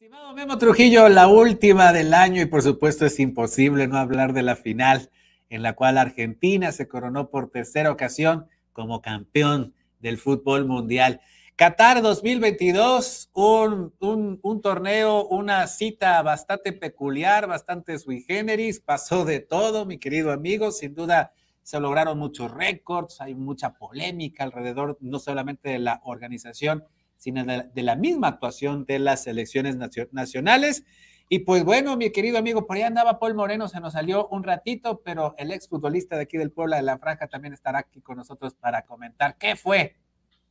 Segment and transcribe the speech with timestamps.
[0.00, 4.40] Estimado Memo Trujillo, la última del año y por supuesto es imposible no hablar de
[4.40, 5.10] la final
[5.50, 11.20] en la cual Argentina se coronó por tercera ocasión como campeón del fútbol mundial.
[11.54, 19.98] Qatar 2022, un, torneo, una cita bastante peculiar, bastante sui generis, pasó de todo, mi
[19.98, 25.78] querido amigo, sin duda se lograron muchos récords, hay mucha polémica alrededor no solamente de
[25.78, 26.84] la organización,
[27.20, 29.76] sino de, la misma actuación de las selecciones
[30.10, 30.84] nacionales.
[31.28, 34.42] Y pues bueno, mi querido amigo, por ahí andaba Paul Moreno, se nos salió un
[34.42, 38.16] ratito, pero el exfutbolista de aquí del Puebla de la Franja también estará aquí con
[38.16, 39.96] nosotros para comentar qué fue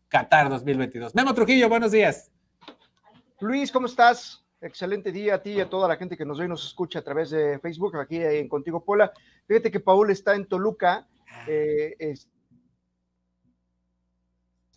[0.10, 1.16] Qatar 2022.
[1.16, 2.32] Memo Trujillo, buenos días.
[3.40, 4.46] Luis, ¿cómo estás?
[4.62, 7.00] Excelente día a ti y a toda la gente que nos ve y nos escucha
[7.00, 9.12] a través de Facebook, aquí en Contigo Puebla.
[9.48, 11.08] Fíjate que Paul está en Toluca.
[11.48, 11.96] Eh,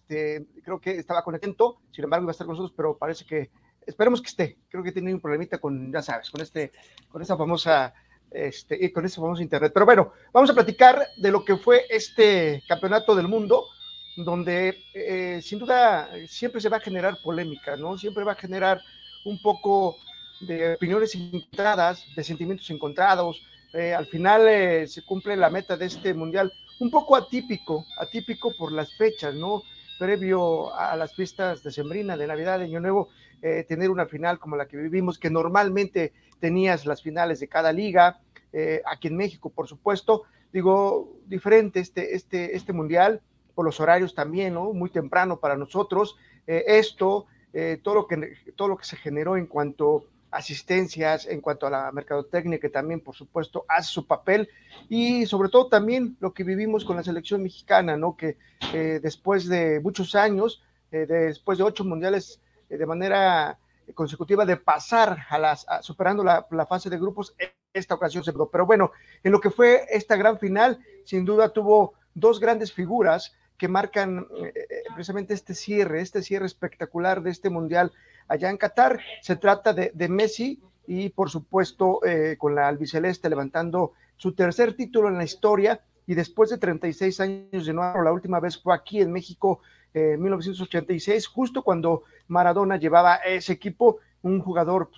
[0.03, 3.51] este, creo que estaba conectado, sin embargo iba a estar con nosotros, pero parece que,
[3.87, 6.73] esperemos que esté, creo que tiene un problemita con, ya sabes, con este,
[7.09, 7.95] con esa famosa,
[8.31, 9.73] este, con ese famoso internet.
[9.73, 13.65] Pero bueno, vamos a platicar de lo que fue este campeonato del mundo,
[14.17, 17.97] donde eh, sin duda siempre se va a generar polémica, ¿no?
[17.97, 18.81] Siempre va a generar
[19.25, 19.97] un poco
[20.41, 23.41] de opiniones encontradas, de sentimientos encontrados.
[23.73, 28.55] Eh, al final eh, se cumple la meta de este mundial, un poco atípico, atípico
[28.59, 29.63] por las fechas, ¿no?
[30.03, 33.09] Previo a las fiestas de Sembrina, de Navidad, de Año Nuevo,
[33.41, 37.73] eh, tener una final como la que vivimos, que normalmente tenías las finales de cada
[37.73, 38.19] liga,
[38.53, 43.21] eh, aquí en México, por supuesto, digo, diferente este, este, este mundial,
[43.55, 44.73] por los horarios también, ¿no?
[44.73, 46.17] Muy temprano para nosotros.
[46.49, 47.27] Eh, esto,
[47.83, 51.93] todo, lo que, todo lo que se generó en cuanto asistencias, en cuanto a la
[51.93, 54.49] mercadotecnia, que también, por supuesto, hace su papel,
[54.89, 58.17] y sobre todo también lo que vivimos con la selección mexicana, ¿no?
[58.17, 58.39] Que
[58.73, 63.59] eh, después de muchos años, eh, después de ocho mundiales eh, de manera
[63.95, 67.35] consecutiva de pasar a las, superando la, fase de grupos,
[67.75, 68.93] esta ocasión se Pero bueno,
[69.23, 74.27] en lo que fue esta gran final, sin duda tuvo dos grandes figuras que marcan
[74.95, 77.93] precisamente este cierre, este cierre espectacular de este mundial
[78.33, 78.99] allá en Qatar.
[79.21, 85.09] Se trata de, Messi y por supuesto eh, con la albiceleste levantando su tercer título
[85.09, 89.01] en la historia y después de 36 años de nuevo, la última vez fue aquí
[89.01, 89.61] en México
[89.95, 94.91] en 1986, justo cuando Maradona llevaba ese equipo, un jugador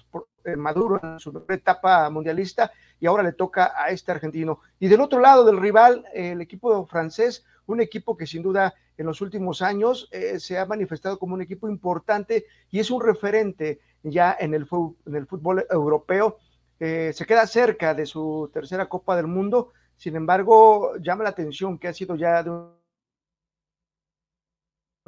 [0.44, 4.60] eh, maduro en su etapa mundialista y ahora le toca a este argentino.
[4.78, 9.06] Y del otro lado del rival, el equipo francés, un equipo que sin duda en
[9.06, 13.80] los últimos años eh, se ha manifestado como un equipo importante y es un referente
[14.02, 14.66] ya en el,
[15.06, 16.38] en el fútbol europeo.
[16.78, 21.78] Eh, se queda cerca de su tercera Copa del Mundo, sin embargo, llama la atención
[21.78, 22.72] que ha sido ya de una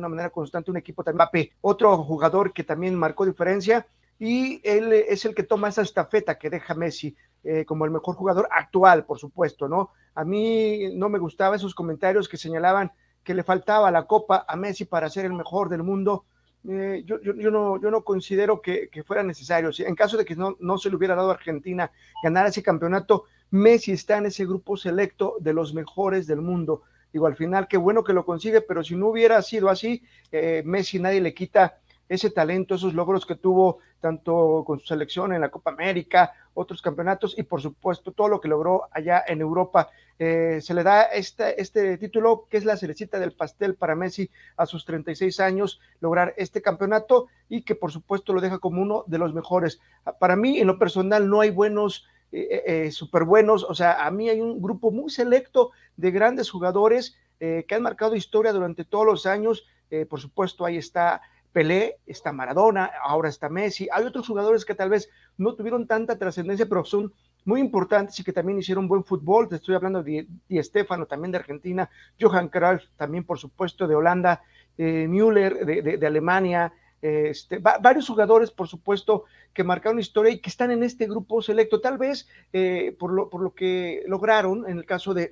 [0.09, 1.51] manera constante un equipo también.
[1.61, 3.87] Otro jugador que también marcó diferencia
[4.19, 8.17] y él es el que toma esa estafeta que deja Messi eh, como el mejor
[8.17, 9.91] jugador actual, por supuesto, ¿no?
[10.15, 12.93] A mí no me gustaban esos comentarios que señalaban
[13.27, 16.25] que le faltaba la copa a Messi para ser el mejor del mundo.
[16.69, 19.71] Eh, yo, yo, no, yo no considero que, fuera necesario.
[19.79, 21.91] En caso de que no, no se le hubiera dado a Argentina
[22.23, 26.83] ganar ese campeonato, Messi está en ese grupo selecto de los mejores del mundo.
[27.13, 30.63] Digo, al final, qué bueno que lo consigue, pero si no hubiera sido así, eh,
[30.65, 31.79] Messi nadie le quita
[32.09, 36.81] ese talento, esos logros que tuvo tanto con su selección en la Copa América, otros
[36.81, 39.91] campeonatos y por supuesto todo lo que logró allá en Europa.
[40.19, 44.65] Eh, se le da este, título que es la cerecita del pastel para Messi a
[44.65, 49.19] sus 36 años, lograr este campeonato y que por supuesto lo deja como uno de
[49.19, 49.81] los mejores.
[50.19, 54.11] Para mí, en lo personal, no hay buenos, eh, eh súper buenos, o sea, a
[54.11, 58.85] mí hay un grupo muy selecto de grandes jugadores eh, que han marcado historia durante
[58.85, 59.67] todos los años.
[60.09, 61.21] por supuesto, ahí está
[61.53, 63.89] Pelé, está Maradona, ahora está Messi.
[63.93, 67.13] Hay otros jugadores que tal vez no tuvieron tanta trascendencia, pero son
[67.47, 69.49] muy importantes y que también hicieron buen fútbol.
[69.49, 71.89] Te estoy hablando de Di Stefano, también de Argentina,
[72.21, 74.43] Johan Cruyff, también por supuesto de Holanda,
[74.77, 79.25] eh, Müller de, Alemania, este, varios jugadores, por supuesto,
[79.55, 83.31] que marcaron historia y que están en este grupo selecto, tal vez eh, por, lo,
[83.31, 85.31] por lo que lograron en el caso de,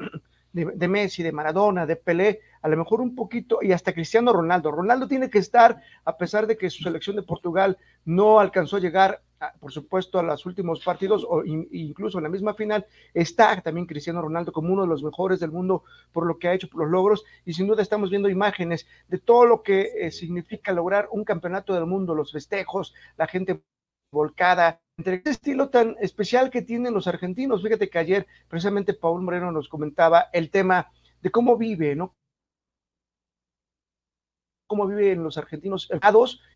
[0.54, 4.70] de, Messi, de Maradona, de Pelé, a lo mejor un poquito, y hasta Cristiano Ronaldo.
[4.70, 8.80] Ronaldo tiene que estar, a pesar de que su selección de Portugal no alcanzó a
[8.80, 9.20] llegar,
[9.58, 14.22] por supuesto, a los últimos partidos o incluso en la misma final, está también Cristiano
[14.22, 16.90] Ronaldo como uno de los mejores del mundo por lo que ha hecho, por los
[16.90, 21.24] logros, y sin duda estamos viendo imágenes de todo lo que eh, significa lograr un
[21.24, 23.60] campeonato del mundo, los festejos, la gente
[24.12, 27.62] volcada, entre este estilo tan especial que tienen los argentinos.
[27.62, 32.14] Fíjate que ayer precisamente Paul Moreno nos comentaba el tema de cómo vive, ¿no?
[34.66, 35.88] cómo viven los argentinos.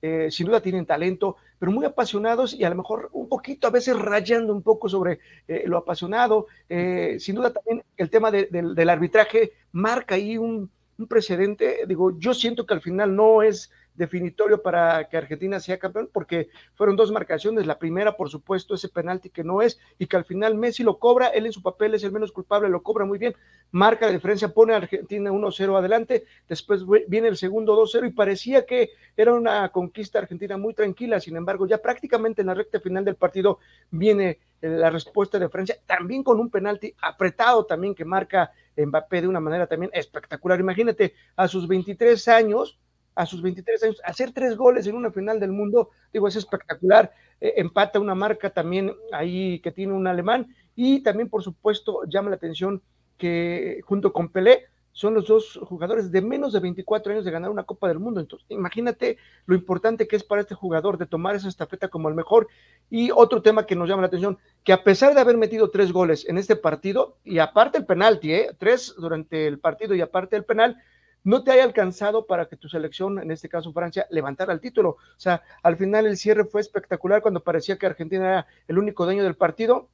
[0.03, 3.71] Eh, sin duda tienen talento, pero muy apasionados y a lo mejor un poquito, a
[3.71, 6.47] veces rayando un poco sobre eh, lo apasionado.
[6.69, 10.71] Eh, sin duda también el tema del arbitraje marca ahí un
[11.09, 11.85] precedente.
[11.87, 16.49] Digo, yo siento que al final no es definitorio para que Argentina sea campeón, porque
[16.75, 17.67] fueron dos marcaciones.
[17.67, 20.99] La primera, por supuesto, ese penalti que no es, y que al final Messi lo
[20.99, 23.35] cobra, él en su papel es el menos culpable, lo cobra muy bien,
[23.73, 28.65] marca la diferencia, pone a Argentina 1-0 adelante, después viene el segundo 2-0 y parecía
[28.65, 33.05] que era una conquista argentina muy tranquila, sin embargo, ya prácticamente en la recta final
[33.05, 33.59] del partido
[33.91, 39.29] viene la respuesta de Francia, también con un penalti apretado también que marca Mbappé de
[39.29, 40.59] una manera también espectacular.
[40.59, 42.79] Imagínate, a sus 23 años,
[43.19, 47.13] a sus 23 años, hacer tres goles en una final del mundo, digo, es espectacular.
[47.41, 52.31] Eh, empata una marca también ahí que tiene un alemán y también, por supuesto, llama
[52.31, 52.81] la atención
[53.17, 57.51] que junto con Pelé son los dos jugadores de menos de 24 años de ganar
[57.51, 58.21] una Copa del Mundo.
[58.21, 62.15] Entonces, imagínate lo importante que es para este jugador de tomar esa estafeta como el
[62.15, 62.47] mejor.
[62.89, 65.91] Y otro tema que nos llama la atención, que a pesar de haber metido tres
[65.93, 68.51] goles en este partido, y aparte el penalti, ¿eh?
[68.59, 70.81] tres durante el partido y aparte el penal,
[71.25, 74.91] no te haya alcanzado para que tu selección, en este caso Francia, levantara el título.
[74.91, 79.05] O sea, al final el cierre fue espectacular cuando parecía que Argentina era el único
[79.05, 79.89] dueño del partido.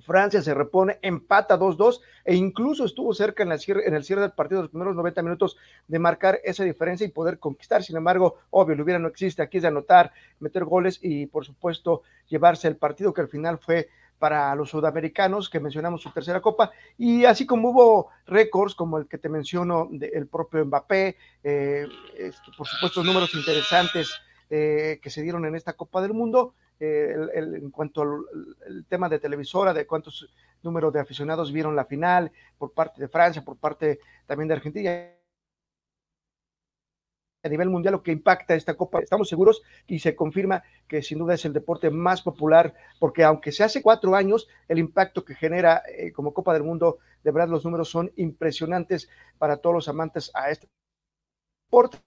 [0.00, 4.62] Francia se repone, empata 2-2 e incluso estuvo cerca en, en, el cierre del partido,
[4.62, 5.56] los primeros 90 minutos,
[5.88, 7.82] de marcar esa diferencia y poder conquistar.
[7.82, 9.42] Sin embargo, obvio, lo hubiera no existe.
[9.42, 13.58] Aquí es de anotar, meter goles y, por supuesto, llevarse el partido que al final
[13.58, 13.88] fue
[14.20, 19.08] para los sudamericanos, que mencionamos su tercera copa, y así como hubo récords como el
[19.08, 21.86] que te menciono del propio Mbappé, eh,
[22.18, 24.12] este, por supuesto números interesantes
[24.50, 29.18] eh, que se dieron en esta Copa del Mundo, eh, en cuanto al tema de
[29.18, 30.28] televisora, de cuántos
[30.62, 35.19] números de aficionados vieron la final por parte de Francia, por parte también de Argentina
[37.42, 39.00] a nivel mundial lo que impacta esta Copa.
[39.00, 43.52] Estamos seguros y se confirma que sin duda es el deporte más popular, porque aunque
[43.52, 47.48] se hace cuatro años, el impacto que genera eh, como Copa del Mundo, de verdad
[47.48, 49.08] los números son impresionantes
[49.38, 50.68] para todos los amantes a este
[51.66, 51.98] deporte.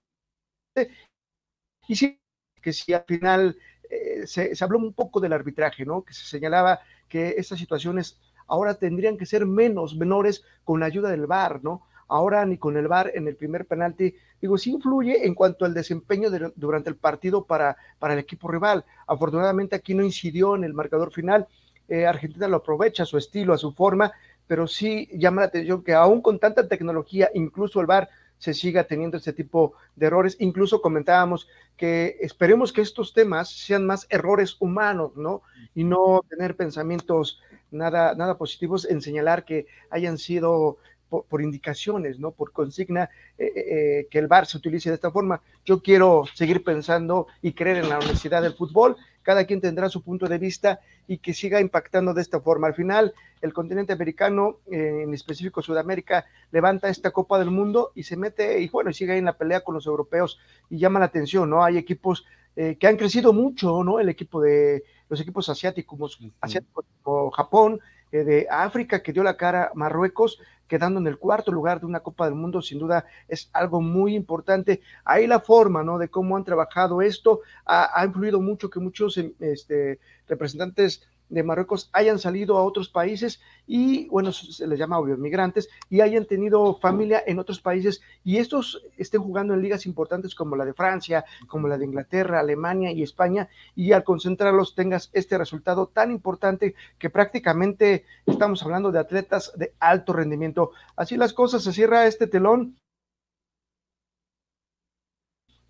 [1.86, 2.18] Y sí,
[2.62, 3.58] que si al final
[3.90, 6.02] eh, se, habló un poco del arbitraje, ¿no?
[6.02, 11.10] Que se señalaba que estas situaciones ahora tendrían que ser menos, menores, con la ayuda
[11.10, 11.82] del VAR, ¿no?
[12.08, 15.74] Ahora ni con el VAR en el primer penalti, digo, sí influye en cuanto al
[15.74, 18.84] desempeño durante el partido para, para el equipo rival.
[19.06, 21.46] Afortunadamente aquí no incidió en el marcador final,
[21.88, 24.12] eh, Argentina lo aprovecha a su estilo, a su forma,
[24.46, 28.08] pero sí llama la atención que aún con tanta tecnología, incluso el VAR
[28.38, 30.36] se siga teniendo este tipo de errores.
[30.38, 35.42] Incluso comentábamos que esperemos que estos temas sean más errores humanos, ¿no?
[35.74, 37.40] Y no tener pensamientos
[37.70, 40.78] nada, nada positivos en señalar que hayan sido
[41.22, 42.32] por, indicaciones, ¿no?
[42.32, 45.40] Por consigna eh, eh, eh, que el VAR se utilice de esta forma.
[45.64, 48.96] Yo quiero seguir pensando y creer en la honestidad del fútbol.
[49.22, 52.66] Cada quien tendrá su punto de vista y que siga impactando de esta forma.
[52.66, 58.16] Al final, el continente americano, en específico Sudamérica, levanta esta Copa del Mundo y se
[58.16, 60.38] mete, y bueno, y sigue ahí en la pelea con los europeos
[60.68, 61.64] y llama la atención, ¿no?
[61.64, 63.98] Hay equipos que han crecido mucho, ¿no?
[63.98, 67.80] El equipo de los equipos asiáticos, asiáticos como Japón,
[68.22, 70.38] de África que dio la cara a Marruecos,
[70.68, 74.14] quedando en el cuarto lugar de una Copa del Mundo, sin duda es algo muy
[74.14, 74.80] importante.
[75.04, 75.98] Ahí la forma, ¿no?
[75.98, 82.18] De cómo han trabajado esto ha, influido mucho que muchos este, representantes de Marruecos hayan
[82.18, 87.22] salido a otros países y, bueno, se les llama obvio migrantes, y hayan tenido familia
[87.26, 91.68] en otros países y estos estén jugando en ligas importantes como la de Francia, como
[91.68, 97.10] la de Inglaterra, Alemania y España, y al concentrarlos tengas este resultado tan importante que
[97.10, 100.70] prácticamente estamos hablando de atletas de alto rendimiento.
[100.96, 102.76] Así las cosas, se cierra este telón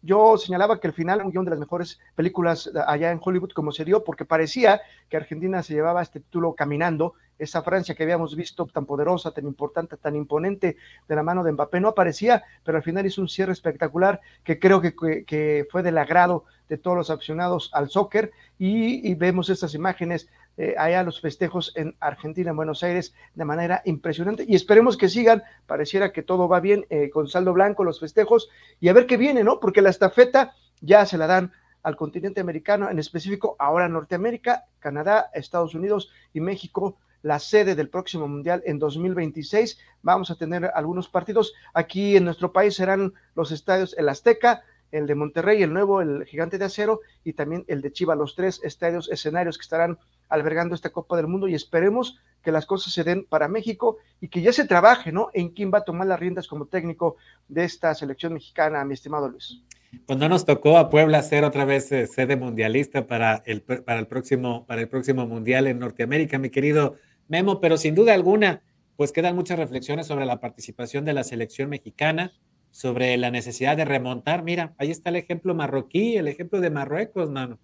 [0.05, 3.73] yo señalaba que el final era una de las mejores películas allá en Hollywood como
[3.73, 8.37] se dio, porque parecía que Argentina se llevaba este título caminando, esa Francia que habíamos
[8.37, 10.77] visto tan poderosa, tan importante, tan imponente
[11.09, 14.59] de la mano de Mbappé no aparecía, pero al final hizo un cierre espectacular que
[14.59, 19.75] creo que, fue del agrado de todos los aficionados al soccer y, y vemos estas
[19.75, 24.45] imágenes eh, allá los festejos en Argentina, en Buenos Aires, de manera impresionante.
[24.47, 28.49] Y esperemos que sigan, pareciera que todo va bien eh, con saldo blanco los festejos,
[28.81, 29.59] y a ver qué viene, ¿no?
[29.59, 35.31] Porque la estafeta ya se la dan al continente americano, en específico ahora Norteamérica, Canadá,
[35.35, 39.79] Estados Unidos y México, la sede del próximo Mundial en 2026.
[40.03, 41.55] Vamos a tener algunos partidos.
[41.73, 44.63] Aquí en nuestro país serán los estadios El Azteca,
[44.93, 48.35] el de Monterrey, el nuevo, el Gigante de Acero y también el de Chiva, los
[48.35, 52.93] tres estadios escenarios que estarán albergando esta Copa del Mundo y esperemos que las cosas
[52.93, 55.31] se den para México y que ya se trabaje, ¿no?
[55.33, 57.17] En quién va a tomar las riendas como técnico
[57.49, 59.63] de esta selección mexicana, mi estimado Luis.
[60.09, 64.07] No nos tocó a Puebla ser otra vez eh, sede mundialista para el, para, el
[64.07, 66.97] próximo, para el próximo mundial en Norteamérica, mi querido
[67.29, 68.63] Memo, pero sin duda alguna,
[68.97, 72.33] pues quedan muchas reflexiones sobre la participación de la selección mexicana,
[72.71, 74.43] sobre la necesidad de remontar.
[74.43, 77.59] Mira, ahí está el ejemplo marroquí, el ejemplo de Marruecos, mano.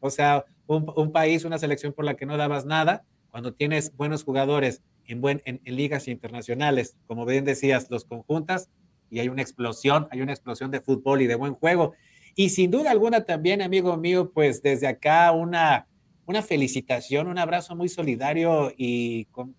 [0.00, 4.24] O sea, un, país, una selección por la que no dabas nada, cuando tienes buenos
[4.24, 8.70] jugadores en, buen, en, ligas internacionales, como bien decías, los conjuntas,
[9.10, 11.94] y hay una explosión, hay una explosión de fútbol y de buen juego.
[12.34, 15.87] Y sin duda alguna también, amigo mío, pues desde acá una,
[16.28, 19.56] una felicitación, un abrazo muy solidario y con,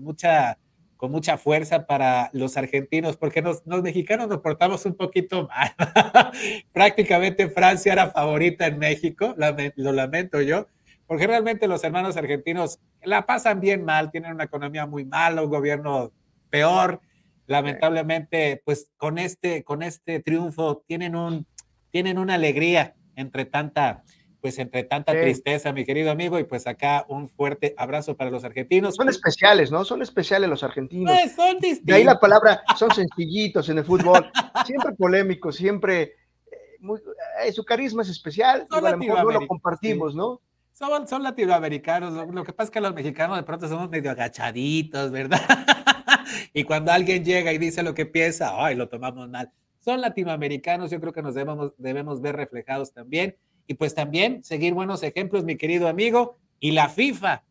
[0.00, 0.58] mucha,
[0.96, 5.74] con mucha fuerza para los argentinos, porque los mexicanos nos portamos un poquito mal.
[6.72, 9.34] Prácticamente Francia era favorita en México,
[9.76, 10.68] lo lamento yo,
[11.06, 15.50] porque realmente los hermanos argentinos la pasan bien mal, tienen una economía muy mala, un
[15.50, 16.12] gobierno
[16.48, 17.02] peor.
[17.46, 21.46] Lamentablemente, pues con este, con este triunfo tienen, un,
[21.90, 24.02] tienen una alegría entre tanta,
[24.44, 28.44] pues entre tanta tristeza, mi querido amigo, y pues acá un fuerte abrazo para los
[28.44, 28.94] argentinos.
[28.94, 29.86] Son especiales, ¿no?
[29.86, 31.10] Son especiales los argentinos.
[31.10, 31.86] Pues son distintos.
[31.86, 34.30] De ahí la palabra, son sencillitos en el fútbol,
[34.66, 37.00] siempre polémicos, siempre, eh, muy,
[37.42, 40.42] eh, su carisma es especial, a lo mejor no lo compartimos, ¿no?
[40.74, 45.10] Son, son latinoamericanos, lo, que pasa es que los mexicanos de pronto somos medio agachaditos,
[45.10, 45.40] ¿verdad?
[46.52, 49.50] y cuando alguien llega y dice lo que piensa, ay, lo tomamos mal.
[49.80, 54.74] Son latinoamericanos, yo creo que nos debemos, debemos ver reflejados también y pues también seguir
[54.74, 57.44] buenos ejemplos, mi querido amigo, y la FIFA,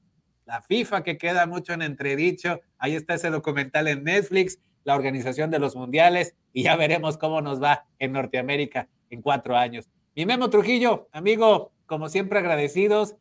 [0.45, 5.51] la FIFA que queda mucho en entredicho, ahí está ese documental en Netflix, la organización
[5.51, 9.89] de los mundiales, y ya veremos cómo nos va en Norteamérica en cuatro años.
[10.15, 13.15] Mi Memo Trujillo, amigo, como siempre agradecidos,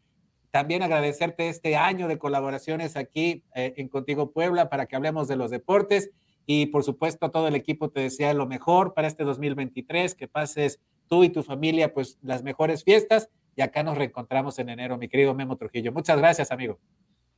[0.50, 5.36] también agradecerte este año de colaboraciones aquí eh, en Contigo Puebla para que hablemos de
[5.36, 6.10] los deportes
[6.44, 10.80] y por supuesto todo el equipo te desea lo mejor para este 2023, que pases
[11.12, 13.28] tú y tu familia, pues las mejores fiestas.
[13.54, 15.92] Y acá nos reencontramos en enero, mi querido Memo Trujillo.
[15.92, 16.78] Muchas gracias, amigo.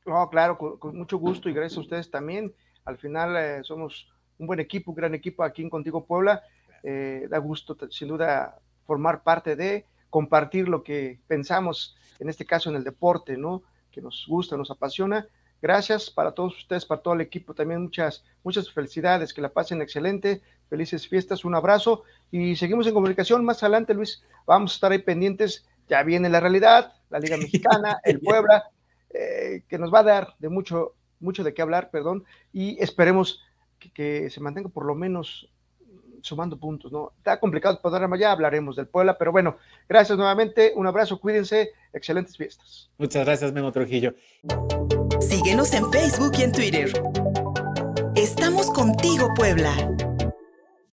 [0.05, 2.55] No, claro, con, mucho gusto y gracias a ustedes también.
[2.85, 6.41] Al final eh, somos un buen equipo, un gran equipo aquí en Contigo Puebla.
[6.83, 12.69] Eh, da gusto, sin duda, formar parte de, compartir lo que pensamos, en este caso
[12.69, 13.63] en el deporte, ¿no?
[13.91, 15.27] Que nos gusta, nos apasiona.
[15.61, 17.53] Gracias para todos ustedes, para todo el equipo.
[17.53, 22.93] También muchas, muchas felicidades, que la pasen excelente felices fiestas, un abrazo y seguimos en
[22.93, 23.45] comunicación.
[23.45, 25.65] Más adelante, Luis, vamos a estar ahí pendientes.
[25.87, 28.69] Ya viene la realidad, la Liga Mexicana, el Puebla,
[29.13, 33.41] eh, que nos va a dar de mucho, mucho de qué hablar, perdón, y esperemos
[33.93, 35.49] que, se mantenga por lo menos
[36.21, 37.13] sumando puntos, ¿no?
[37.17, 39.57] Está complicado el panorama, ya hablaremos del Puebla, pero bueno,
[39.87, 42.89] gracias nuevamente, un abrazo, cuídense, excelentes fiestas.
[42.97, 44.15] Muchas gracias, Memo Trujillo.
[45.19, 46.91] Síguenos en Facebook y en Twitter.
[48.15, 50.14] Estamos contigo, Puebla.